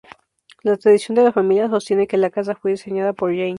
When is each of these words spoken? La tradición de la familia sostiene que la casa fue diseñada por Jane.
La 0.63 0.77
tradición 0.77 1.15
de 1.15 1.23
la 1.25 1.31
familia 1.31 1.69
sostiene 1.69 2.07
que 2.07 2.17
la 2.17 2.31
casa 2.31 2.55
fue 2.55 2.71
diseñada 2.71 3.13
por 3.13 3.29
Jane. 3.29 3.49